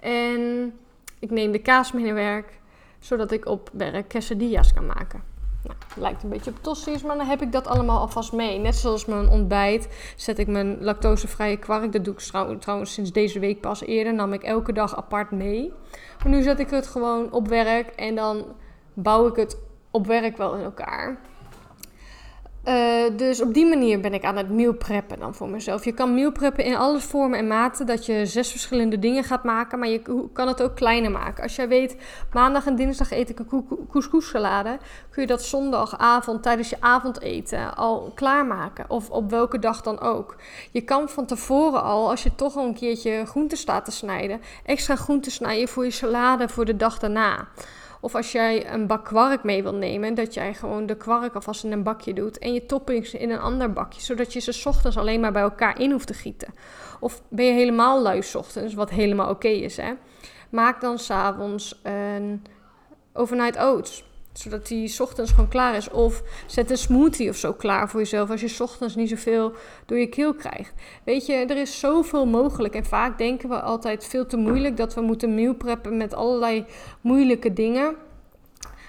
En 0.00 0.72
ik 1.18 1.30
neem 1.30 1.52
de 1.52 1.58
kaas 1.58 1.92
mee 1.92 2.04
naar 2.04 2.14
werk. 2.14 2.60
Zodat 2.98 3.30
ik 3.30 3.46
op 3.46 3.70
werk 3.72 4.08
quesadillas 4.08 4.72
kan 4.72 4.86
maken. 4.86 5.22
Nou, 5.62 5.76
lijkt 5.96 6.22
een 6.22 6.28
beetje 6.28 6.50
op 6.50 6.76
maar 7.04 7.16
dan 7.16 7.26
heb 7.26 7.42
ik 7.42 7.52
dat 7.52 7.66
allemaal 7.66 8.00
alvast 8.00 8.32
mee. 8.32 8.58
Net 8.58 8.76
zoals 8.76 9.04
mijn 9.04 9.28
ontbijt 9.28 10.12
zet 10.16 10.38
ik 10.38 10.46
mijn 10.46 10.76
lactosevrije 10.80 11.56
kwark. 11.56 11.92
Dat 11.92 12.04
doe 12.04 12.14
ik 12.14 12.20
trouwens 12.60 12.92
sinds 12.92 13.12
deze 13.12 13.38
week 13.38 13.60
pas. 13.60 13.82
Eerder 13.82 14.14
nam 14.14 14.32
ik 14.32 14.42
elke 14.42 14.72
dag 14.72 14.96
apart 14.96 15.30
mee. 15.30 15.72
Maar 16.22 16.32
nu 16.32 16.42
zet 16.42 16.58
ik 16.58 16.70
het 16.70 16.86
gewoon 16.86 17.32
op 17.32 17.48
werk 17.48 17.88
en 17.88 18.14
dan 18.14 18.44
bouw 18.94 19.26
ik 19.26 19.36
het 19.36 19.58
op 19.90 20.06
werk 20.06 20.36
wel 20.36 20.54
in 20.54 20.64
elkaar. 20.64 21.18
Uh, 22.68 23.16
dus 23.16 23.42
op 23.42 23.54
die 23.54 23.66
manier 23.66 24.00
ben 24.00 24.14
ik 24.14 24.24
aan 24.24 24.36
het 24.36 24.50
meal 24.50 24.72
preppen 24.72 25.18
dan 25.18 25.34
voor 25.34 25.48
mezelf. 25.48 25.84
Je 25.84 25.92
kan 25.92 26.14
meal 26.14 26.32
preppen 26.32 26.64
in 26.64 26.76
alle 26.76 27.00
vormen 27.00 27.38
en 27.38 27.46
maten. 27.46 27.86
Dat 27.86 28.06
je 28.06 28.26
zes 28.26 28.50
verschillende 28.50 28.98
dingen 28.98 29.24
gaat 29.24 29.44
maken. 29.44 29.78
Maar 29.78 29.88
je 29.88 30.28
kan 30.32 30.48
het 30.48 30.62
ook 30.62 30.76
kleiner 30.76 31.10
maken. 31.10 31.42
Als 31.42 31.56
jij 31.56 31.68
weet, 31.68 31.96
maandag 32.32 32.66
en 32.66 32.76
dinsdag 32.76 33.10
eet 33.10 33.28
ik 33.28 33.38
een 33.38 33.66
couscous-salade. 33.90 34.78
Kun 35.10 35.22
je 35.22 35.28
dat 35.28 35.42
zondagavond 35.42 36.42
tijdens 36.42 36.70
je 36.70 36.76
avondeten 36.80 37.76
al 37.76 38.12
klaarmaken. 38.14 38.84
Of 38.88 39.10
op 39.10 39.30
welke 39.30 39.58
dag 39.58 39.82
dan 39.82 40.00
ook. 40.00 40.36
Je 40.70 40.80
kan 40.80 41.08
van 41.08 41.26
tevoren 41.26 41.82
al, 41.82 42.10
als 42.10 42.22
je 42.22 42.34
toch 42.34 42.56
al 42.56 42.66
een 42.66 42.74
keertje 42.74 43.26
groenten 43.26 43.58
staat 43.58 43.84
te 43.84 43.90
snijden. 43.90 44.40
Extra 44.64 44.96
groenten 44.96 45.32
snijden 45.32 45.68
voor 45.68 45.84
je 45.84 45.90
salade 45.90 46.48
voor 46.48 46.64
de 46.64 46.76
dag 46.76 46.98
daarna. 46.98 47.48
Of 48.00 48.14
als 48.14 48.32
jij 48.32 48.72
een 48.72 48.86
bak 48.86 49.04
kwark 49.04 49.42
mee 49.44 49.62
wil 49.62 49.74
nemen, 49.74 50.14
dat 50.14 50.34
jij 50.34 50.54
gewoon 50.54 50.86
de 50.86 50.96
kwark 50.96 51.34
alvast 51.34 51.64
in 51.64 51.72
een 51.72 51.82
bakje 51.82 52.12
doet 52.12 52.38
en 52.38 52.52
je 52.54 52.66
toppings 52.66 53.14
in 53.14 53.30
een 53.30 53.40
ander 53.40 53.72
bakje, 53.72 54.00
zodat 54.00 54.32
je 54.32 54.40
ze 54.40 54.68
ochtends 54.68 54.96
alleen 54.96 55.20
maar 55.20 55.32
bij 55.32 55.42
elkaar 55.42 55.80
in 55.80 55.90
hoeft 55.90 56.06
te 56.06 56.14
gieten. 56.14 56.54
Of 57.00 57.22
ben 57.28 57.44
je 57.44 57.52
helemaal 57.52 58.02
lui 58.02 58.22
ochtends, 58.34 58.74
wat 58.74 58.90
helemaal 58.90 59.30
oké 59.30 59.48
is, 59.48 59.76
hè? 59.76 59.92
Maak 60.50 60.80
dan 60.80 60.98
s'avonds 60.98 61.80
een 61.82 62.44
overnight 63.12 63.58
oats 63.58 64.07
zodat 64.38 64.66
die 64.66 65.00
ochtends 65.00 65.30
gewoon 65.30 65.48
klaar 65.48 65.76
is. 65.76 65.90
Of 65.90 66.22
zet 66.46 66.70
een 66.70 66.78
smoothie 66.78 67.28
of 67.28 67.36
zo 67.36 67.52
klaar 67.52 67.88
voor 67.88 68.00
jezelf 68.00 68.30
als 68.30 68.40
je 68.40 68.62
ochtends 68.62 68.94
niet 68.94 69.08
zoveel 69.08 69.52
door 69.86 69.98
je 69.98 70.06
keel 70.06 70.34
krijgt. 70.34 70.74
Weet 71.04 71.26
je, 71.26 71.32
er 71.32 71.56
is 71.56 71.78
zoveel 71.78 72.26
mogelijk. 72.26 72.74
En 72.74 72.84
vaak 72.84 73.18
denken 73.18 73.48
we 73.48 73.60
altijd 73.60 74.04
veel 74.04 74.26
te 74.26 74.36
moeilijk 74.36 74.76
dat 74.76 74.94
we 74.94 75.00
moeten 75.00 75.34
meal 75.34 75.54
preppen 75.54 75.96
met 75.96 76.14
allerlei 76.14 76.64
moeilijke 77.00 77.52
dingen. 77.52 77.96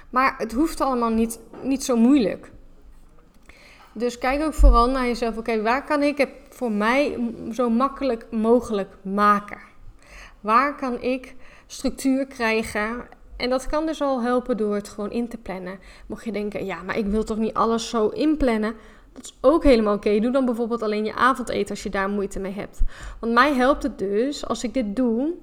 Maar 0.10 0.36
het 0.38 0.52
hoeft 0.52 0.82
allemaal 0.82 1.10
niet, 1.10 1.40
niet 1.64 1.84
zo 1.84 1.96
moeilijk. 1.96 2.52
Dus 3.94 4.18
kijk 4.18 4.42
ook 4.42 4.54
vooral 4.54 4.90
naar 4.90 5.06
jezelf. 5.06 5.38
Oké, 5.38 5.62
waar 5.62 5.86
kan 5.86 6.04
ik 6.04 6.18
het 6.18 6.30
voor 6.50 6.72
mij 6.72 7.18
zo 7.52 7.70
makkelijk 7.70 8.26
mogelijk 8.32 8.90
maken? 9.02 9.60
Waar 10.40 10.76
kan 10.76 11.02
ik 11.02 11.36
structuur 11.68 12.26
krijgen 12.26 13.08
en 13.40 13.50
dat 13.50 13.66
kan 13.66 13.86
dus 13.86 14.02
al 14.02 14.22
helpen 14.22 14.58
door 14.58 14.76
het 14.76 14.90
gewoon 14.90 15.12
in 15.12 15.28
te 15.28 15.38
plannen. 15.38 15.80
Mocht 16.08 16.26
je 16.26 16.32
denken, 16.32 16.66
ja, 16.66 16.82
maar 16.84 16.98
ik 16.98 17.06
wil 17.06 17.24
toch 17.24 17.38
niet 17.38 17.54
alles 17.54 17.90
zo 17.90 18.08
inplannen? 18.08 18.74
Dat 19.14 19.24
is 19.24 19.38
ook 19.42 19.64
helemaal 19.64 19.96
oké. 19.96 20.20
Doe 20.20 20.32
dan 20.32 20.46
bijvoorbeeld 20.46 20.82
alleen 20.82 21.06
je 21.06 21.14
avondeten 21.14 21.70
als 21.70 21.84
je 21.84 21.90
daar 21.90 22.10
moeite 22.10 22.40
mee 22.40 22.52
hebt. 22.52 22.82
Want 23.20 23.34
mij 23.34 23.54
helpt 23.54 23.84
het 23.84 23.98
dus 23.98 24.46
als 24.46 24.64
ik 24.64 24.74
dit 24.74 24.96
doe, 24.96 25.34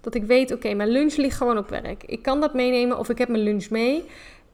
dat 0.00 0.14
ik 0.14 0.24
weet, 0.24 0.52
oké, 0.52 0.74
mijn 0.74 0.88
lunch 0.88 1.16
ligt 1.16 1.36
gewoon 1.36 1.58
op 1.58 1.68
werk. 1.68 2.04
Ik 2.04 2.22
kan 2.22 2.40
dat 2.40 2.54
meenemen 2.54 2.98
of 2.98 3.08
ik 3.08 3.18
heb 3.18 3.28
mijn 3.28 3.42
lunch 3.42 3.70
mee. 3.70 4.04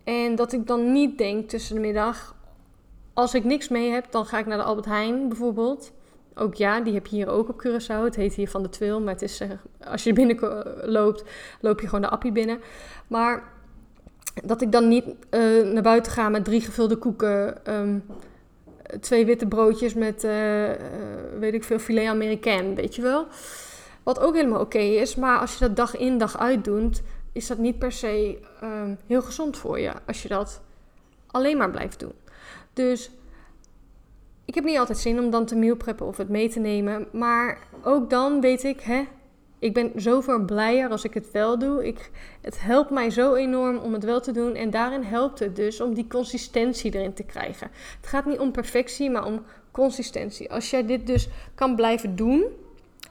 En 0.05 0.35
dat 0.35 0.53
ik 0.53 0.67
dan 0.67 0.93
niet 0.93 1.19
denk 1.19 1.49
tussen 1.49 1.75
de 1.75 1.81
middag, 1.81 2.35
als 3.15 3.35
ik 3.35 3.45
niks 3.45 3.69
mee 3.69 3.91
heb, 3.91 4.07
dan 4.11 4.27
ga 4.27 4.39
ik 4.39 4.47
naar 4.47 4.59
de 4.59 4.65
Albert 4.65 4.87
Heijn 4.87 5.29
bijvoorbeeld. 5.29 5.93
Ook 6.41 6.55
ja, 6.55 6.81
die 6.81 6.95
heb 6.95 7.07
je 7.07 7.17
hier 7.17 7.29
ook 7.29 7.49
op 7.49 7.67
Curaçao. 7.67 8.05
Het 8.05 8.17
heet 8.17 8.35
hier 8.35 8.49
van 8.49 8.63
de 8.63 8.69
Twil, 8.69 9.01
maar 9.01 9.13
het 9.13 9.23
is, 9.23 9.41
uh, 9.41 9.49
als 9.85 10.05
je 10.05 10.13
binnen 10.13 10.39
loopt, 10.85 11.25
loop 11.61 11.81
je 11.81 11.87
gewoon 11.87 12.01
de 12.01 12.09
appie 12.09 12.33
binnen. 12.33 12.61
Maar 13.07 13.43
dat 14.45 14.63
ik 14.63 14.73
dan 14.73 14.89
niet 14.89 15.05
uh, 15.07 15.73
naar 15.73 15.83
buiten 15.83 16.13
ga 16.13 16.29
met 16.29 16.45
drie 16.45 16.61
gevulde 16.61 16.97
koeken, 16.97 17.57
um, 17.75 18.05
twee 19.01 19.27
witte 19.27 19.47
broodjes 19.47 19.95
met, 19.95 20.23
weet 21.39 21.55
ik 21.55 21.65
veel, 21.65 21.79
filet 21.79 22.07
américain, 22.07 22.75
weet 22.75 22.95
je 22.95 23.03
wel. 23.03 23.27
Wat 24.03 24.21
ook 24.21 24.35
helemaal 24.35 24.61
oké 24.61 24.79
is, 24.79 25.15
maar 25.15 25.39
als 25.39 25.53
je 25.53 25.59
dat 25.59 25.77
dag 25.77 25.97
in 25.97 26.19
dag 26.19 26.39
uit 26.39 26.65
doet, 26.65 27.03
is 27.33 27.47
dat 27.47 27.59
niet 27.59 27.79
per 27.79 27.93
se 27.93 28.39
um, 28.63 28.99
heel 29.07 29.23
gezond 29.23 29.57
voor 29.57 29.81
je. 29.81 29.93
Als 30.07 30.23
je 30.23 30.29
dat 30.29 30.61
alleen 31.27 31.57
maar 31.57 31.71
blijft 31.71 32.01
doen. 32.01 32.13
Dus 32.73 33.11
ik 34.51 34.57
heb 34.57 34.65
niet 34.65 34.79
altijd 34.79 34.99
zin 34.99 35.19
om 35.19 35.31
dan 35.31 35.45
te 35.45 35.57
meal 35.57 35.77
preppen 35.77 36.07
of 36.07 36.17
het 36.17 36.29
mee 36.29 36.49
te 36.49 36.59
nemen. 36.59 37.09
Maar 37.13 37.59
ook 37.85 38.11
dan 38.11 38.41
weet 38.41 38.65
ik, 38.65 38.81
hè, 38.81 39.05
ik 39.59 39.75
ben 39.75 39.93
zoveel 39.97 40.45
blijer 40.45 40.91
als 40.91 41.05
ik 41.05 41.15
het 41.15 41.31
wel 41.31 41.59
doe. 41.59 41.87
Ik, 41.87 42.11
het 42.41 42.61
helpt 42.61 42.91
mij 42.91 43.11
zo 43.11 43.35
enorm 43.35 43.77
om 43.77 43.93
het 43.93 44.05
wel 44.05 44.21
te 44.21 44.33
doen. 44.33 44.55
En 44.55 44.71
daarin 44.71 45.03
helpt 45.03 45.39
het 45.39 45.57
dus 45.57 45.81
om 45.81 45.95
die 45.95 46.07
consistentie 46.07 46.95
erin 46.95 47.13
te 47.13 47.23
krijgen. 47.23 47.71
Het 48.01 48.07
gaat 48.07 48.27
niet 48.27 48.39
om 48.39 48.53
perfectie, 48.53 49.11
maar 49.11 49.25
om 49.25 49.43
consistentie. 49.71 50.53
Als 50.53 50.71
jij 50.71 50.87
dit 50.87 51.07
dus 51.07 51.29
kan 51.55 51.77
blijven 51.77 52.17
doen, 52.17 52.45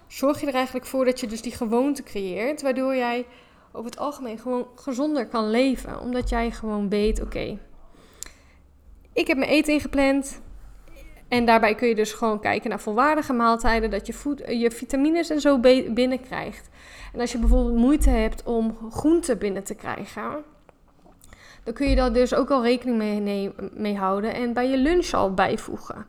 zorg 0.07 0.41
je 0.41 0.47
er 0.47 0.53
eigenlijk 0.53 0.85
voor 0.85 1.05
dat 1.05 1.19
je 1.19 1.27
dus 1.27 1.41
die 1.41 1.55
gewoonte 1.55 2.03
creëert. 2.03 2.61
Waardoor 2.61 2.95
jij 2.95 3.25
over 3.71 3.89
het 3.89 3.99
algemeen 3.99 4.39
gewoon 4.39 4.67
gezonder 4.75 5.27
kan 5.27 5.49
leven. 5.49 5.99
Omdat 5.99 6.29
jij 6.29 6.51
gewoon 6.51 6.89
weet, 6.89 7.21
oké, 7.21 7.59
ik 9.13 9.27
heb 9.27 9.37
mijn 9.37 9.49
eten 9.49 9.73
ingepland. 9.73 10.41
En 11.29 11.45
daarbij 11.45 11.75
kun 11.75 11.87
je 11.87 11.95
dus 11.95 12.13
gewoon 12.13 12.39
kijken 12.39 12.69
naar 12.69 12.79
volwaardige 12.79 13.33
maaltijden, 13.33 13.89
dat 13.89 14.07
je, 14.07 14.13
voed, 14.13 14.43
je 14.47 14.71
vitamines 14.71 15.29
en 15.29 15.41
zo 15.41 15.59
binnenkrijgt. 15.93 16.69
En 17.13 17.19
als 17.19 17.31
je 17.31 17.37
bijvoorbeeld 17.37 17.75
moeite 17.75 18.09
hebt 18.09 18.43
om 18.43 18.77
groenten 18.91 19.37
binnen 19.37 19.63
te 19.63 19.75
krijgen, 19.75 20.43
dan 21.63 21.73
kun 21.73 21.89
je 21.89 21.95
daar 21.95 22.13
dus 22.13 22.33
ook 22.33 22.49
al 22.49 22.63
rekening 22.63 22.97
mee, 22.97 23.51
mee 23.73 23.97
houden 23.97 24.33
en 24.33 24.53
bij 24.53 24.69
je 24.69 24.77
lunch 24.77 25.13
al 25.13 25.33
bijvoegen. 25.33 26.05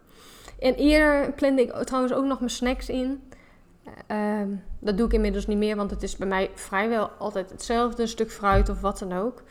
En 0.59 0.75
eerder 0.75 1.33
plande 1.33 1.62
ik 1.62 1.73
trouwens 1.73 2.12
ook 2.12 2.25
nog 2.25 2.39
mijn 2.39 2.50
snacks 2.50 2.89
in. 2.89 3.23
Uh, 4.11 4.41
dat 4.79 4.97
doe 4.97 5.07
ik 5.07 5.12
inmiddels 5.12 5.47
niet 5.47 5.59
meer, 5.59 5.77
want 5.77 5.91
het 5.91 6.03
is 6.03 6.17
bij 6.17 6.29
mij 6.29 6.50
vrijwel 6.55 7.11
altijd 7.19 7.50
hetzelfde. 7.50 8.03
Een 8.03 8.09
stuk 8.09 8.31
fruit 8.31 8.69
of 8.69 8.81
wat 8.81 8.99
dan 8.99 9.12
ook. 9.12 9.43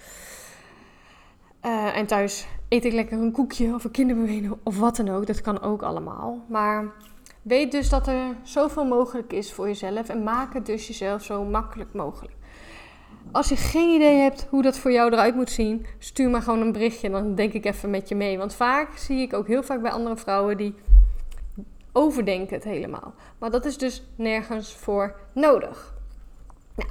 Uh, 1.66 1.98
en 1.98 2.06
thuis 2.06 2.48
eet 2.70 2.86
ik 2.86 2.94
lekker 2.94 3.18
een 3.18 3.32
koekje 3.32 3.74
of 3.74 3.84
een 3.84 3.92
kinderbeweging 3.92 4.58
of 4.64 4.80
wat 4.80 4.96
dan 4.96 5.10
ook. 5.10 5.28
Dat 5.28 5.42
kan 5.42 5.62
ook 5.62 5.82
allemaal. 5.82 6.46
Maar 6.48 6.94
weet 7.42 7.72
dus 7.72 7.90
dat 7.90 8.08
er 8.08 8.36
zoveel 8.44 8.86
mogelijk 8.86 9.34
is 9.34 9.54
voor 9.54 9.68
jezelf. 9.68 10.10
En 10.10 10.24
maak 10.24 10.54
het 10.54 10.66
dus 10.66 10.88
jezelf 10.88 11.24
zo 11.24 11.44
makkelijk 11.44 11.94
mogelijk. 11.94 12.34
Als 13.32 13.50
je 13.50 13.56
geen 13.56 13.96
idee 13.96 14.18
hebt 14.18 14.48
hoe 14.50 14.62
dat 14.62 14.78
voor 14.78 14.92
jou 14.92 15.12
eruit 15.12 15.36
moet 15.36 15.50
zien, 15.50 15.86
stuur 15.98 16.30
maar 16.30 16.42
gewoon 16.42 16.62
een 16.62 16.72
berichtje. 16.72 17.10
Dan 17.10 17.36
denk 17.36 17.54
ik 17.54 17.66
even 17.66 17.90
met 17.90 18.10
je 18.10 18.16
mee. 18.16 18.38
Want 18.38 18.54
vaak 18.54 18.98
zie 18.98 19.22
ik 19.22 19.34
ook 19.34 19.48
heel 19.48 19.64
vaak 19.64 19.82
bij 19.82 19.92
andere 19.92 20.18
vrouwen 20.18 20.58
die 20.58 20.76
overdenken 21.92 22.56
het 22.56 22.64
helemaal. 22.64 23.14
Maar 23.38 23.52
dat 23.52 23.66
is 23.66 23.78
dus 23.78 24.04
nergens 24.16 24.76
voor 24.76 25.20
nodig. 25.34 25.94
Nou, 26.76 26.90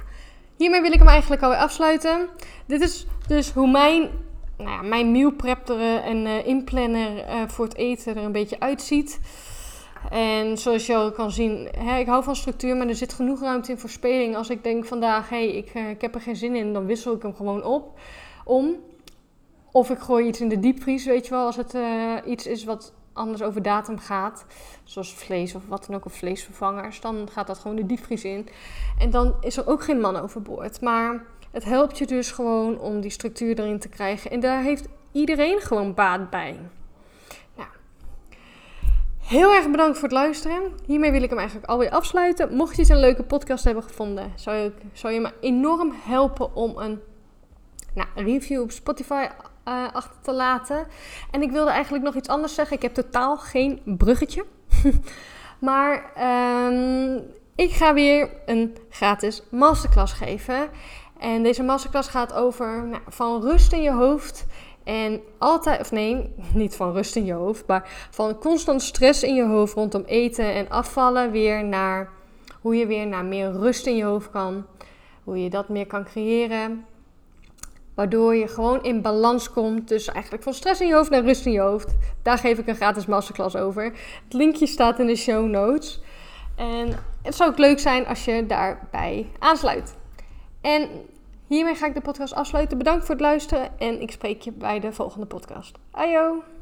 hiermee 0.57 0.81
wil 0.81 0.91
ik 0.91 0.99
hem 0.99 1.07
eigenlijk 1.07 1.41
alweer 1.41 1.59
afsluiten. 1.59 2.27
Dit 2.65 2.81
is 2.81 3.07
dus 3.27 3.51
hoe 3.51 3.71
mijn 3.71 4.09
nou 4.63 4.85
mijn 4.85 5.11
meal 5.11 5.33
er 5.65 6.03
en 6.03 6.25
uh, 6.25 6.47
inplanner 6.47 7.17
uh, 7.17 7.47
voor 7.47 7.65
het 7.65 7.75
eten 7.75 8.15
er 8.15 8.23
een 8.23 8.31
beetje 8.31 8.59
uitziet. 8.59 9.19
En 10.09 10.57
zoals 10.57 10.85
je 10.85 10.95
al 10.95 11.11
kan 11.11 11.31
zien, 11.31 11.67
hè, 11.77 11.99
ik 11.99 12.07
hou 12.07 12.23
van 12.23 12.35
structuur, 12.35 12.75
maar 12.75 12.87
er 12.87 12.95
zit 12.95 13.13
genoeg 13.13 13.41
ruimte 13.41 13.71
in 13.71 13.77
voor 13.77 13.89
speling. 13.89 14.35
Als 14.35 14.49
ik 14.49 14.63
denk 14.63 14.85
vandaag, 14.85 15.29
hé, 15.29 15.47
hey, 15.47 15.55
ik, 15.55 15.73
ik 15.73 16.01
heb 16.01 16.15
er 16.15 16.21
geen 16.21 16.35
zin 16.35 16.55
in, 16.55 16.73
dan 16.73 16.85
wissel 16.85 17.15
ik 17.15 17.21
hem 17.21 17.35
gewoon 17.35 17.63
op, 17.63 17.99
om. 18.45 18.75
Of 19.71 19.89
ik 19.89 19.99
gooi 19.99 20.27
iets 20.27 20.41
in 20.41 20.49
de 20.49 20.59
diepvries, 20.59 21.05
weet 21.05 21.25
je 21.25 21.31
wel, 21.31 21.45
als 21.45 21.55
het 21.55 21.77
iets 22.25 22.47
is 22.47 22.63
wat 22.63 22.93
anders 23.13 23.41
over 23.41 23.61
datum 23.61 23.97
gaat. 23.99 24.45
Zoals 24.83 25.13
vlees 25.13 25.55
of 25.55 25.67
wat 25.67 25.85
dan 25.85 25.95
ook, 25.95 26.05
of 26.05 26.13
vleesvervangers. 26.13 27.01
Dan 27.01 27.27
gaat 27.31 27.47
dat 27.47 27.57
gewoon 27.57 27.75
de 27.75 27.85
diepvries 27.85 28.23
in. 28.23 28.47
En 28.99 29.09
dan 29.09 29.35
is 29.41 29.57
er 29.57 29.67
ook 29.67 29.83
geen 29.83 29.99
man 29.99 30.15
overboord. 30.15 30.81
Maar 30.81 31.25
het 31.51 31.63
helpt 31.63 31.97
je 31.97 32.05
dus 32.05 32.31
gewoon 32.31 32.79
om 32.79 33.01
die 33.01 33.11
structuur 33.11 33.59
erin 33.59 33.79
te 33.79 33.89
krijgen. 33.89 34.31
En 34.31 34.39
daar 34.39 34.61
heeft 34.61 34.87
iedereen 35.11 35.59
gewoon 35.59 35.93
baat 35.93 36.29
bij. 36.29 36.55
Heel 39.29 39.53
erg 39.53 39.69
bedankt 39.69 39.97
voor 39.97 40.07
het 40.07 40.17
luisteren. 40.17 40.61
Hiermee 40.85 41.11
wil 41.11 41.21
ik 41.21 41.29
hem 41.29 41.37
eigenlijk 41.37 41.69
alweer 41.69 41.89
afsluiten. 41.89 42.55
Mocht 42.55 42.75
je 42.75 42.81
het 42.81 42.91
een 42.91 42.99
leuke 42.99 43.23
podcast 43.23 43.63
hebben 43.63 43.83
gevonden, 43.83 44.31
zou 44.35 44.57
je, 44.57 44.71
zou 44.93 45.13
je 45.13 45.19
me 45.19 45.33
enorm 45.41 45.93
helpen 46.03 46.55
om 46.55 46.77
een 46.77 46.99
nou, 47.93 48.07
review 48.15 48.61
op 48.61 48.71
Spotify 48.71 49.27
uh, 49.67 49.83
achter 49.93 50.21
te 50.21 50.33
laten. 50.33 50.87
En 51.31 51.41
ik 51.41 51.51
wilde 51.51 51.71
eigenlijk 51.71 52.03
nog 52.03 52.15
iets 52.15 52.27
anders 52.27 52.53
zeggen. 52.53 52.75
Ik 52.75 52.81
heb 52.81 52.93
totaal 52.93 53.37
geen 53.37 53.81
bruggetje. 53.85 54.45
maar 55.69 56.11
um, 56.67 57.23
ik 57.55 57.71
ga 57.71 57.93
weer 57.93 58.29
een 58.45 58.77
gratis 58.89 59.43
masterclass 59.51 60.13
geven. 60.13 60.69
En 61.19 61.43
deze 61.43 61.63
masterclass 61.63 62.09
gaat 62.09 62.33
over 62.33 62.87
nou, 62.87 63.01
van 63.07 63.41
rust 63.41 63.73
in 63.73 63.81
je 63.81 63.91
hoofd 63.91 64.45
en 64.83 65.21
altijd, 65.37 65.79
of 65.79 65.91
nee, 65.91 66.33
niet 66.53 66.75
van 66.75 66.93
rust 66.93 67.15
in 67.15 67.25
je 67.25 67.33
hoofd, 67.33 67.67
maar 67.67 68.07
van 68.11 68.37
constant 68.37 68.81
stress 68.81 69.23
in 69.23 69.35
je 69.35 69.45
hoofd 69.45 69.73
rondom 69.73 70.03
eten 70.05 70.53
en 70.53 70.69
afvallen 70.69 71.31
weer 71.31 71.65
naar 71.65 72.09
hoe 72.61 72.75
je 72.75 72.87
weer 72.87 73.07
naar 73.07 73.25
meer 73.25 73.51
rust 73.51 73.85
in 73.85 73.95
je 73.95 74.03
hoofd 74.03 74.29
kan. 74.29 74.65
Hoe 75.23 75.43
je 75.43 75.49
dat 75.49 75.69
meer 75.69 75.85
kan 75.85 76.03
creëren. 76.03 76.85
Waardoor 77.93 78.35
je 78.35 78.47
gewoon 78.47 78.83
in 78.83 79.01
balans 79.01 79.51
komt. 79.51 79.87
Dus 79.87 80.07
eigenlijk 80.07 80.43
van 80.43 80.53
stress 80.53 80.81
in 80.81 80.87
je 80.87 80.93
hoofd 80.93 81.09
naar 81.09 81.23
rust 81.23 81.45
in 81.45 81.51
je 81.51 81.59
hoofd. 81.59 81.95
Daar 82.21 82.37
geef 82.37 82.57
ik 82.57 82.67
een 82.67 82.75
gratis 82.75 83.05
masterclass 83.05 83.55
over. 83.55 83.83
Het 84.23 84.33
linkje 84.33 84.67
staat 84.67 84.99
in 84.99 85.07
de 85.07 85.15
show 85.15 85.49
notes. 85.49 86.01
En 86.55 86.99
het 87.21 87.35
zou 87.35 87.49
ook 87.49 87.57
leuk 87.57 87.79
zijn 87.79 88.07
als 88.07 88.25
je 88.25 88.45
daarbij 88.45 89.29
aansluit. 89.39 89.95
En 90.61 90.89
hiermee 91.55 91.75
ga 91.75 91.85
ik 91.85 91.93
de 91.93 92.01
podcast 92.01 92.33
afsluiten. 92.33 92.77
Bedankt 92.77 93.05
voor 93.05 93.15
het 93.15 93.23
luisteren 93.23 93.79
en 93.79 94.01
ik 94.01 94.11
spreek 94.11 94.41
je 94.41 94.51
bij 94.51 94.79
de 94.79 94.91
volgende 94.91 95.25
podcast. 95.25 95.77
Ajo! 95.91 96.58